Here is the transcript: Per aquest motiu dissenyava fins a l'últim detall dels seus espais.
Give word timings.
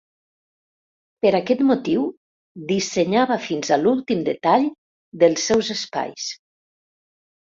Per 1.25 1.31
aquest 1.39 1.59
motiu 1.71 2.05
dissenyava 2.71 3.37
fins 3.47 3.71
a 3.75 3.79
l'últim 3.81 4.23
detall 4.29 4.65
dels 5.25 5.45
seus 5.51 5.69
espais. 5.79 6.31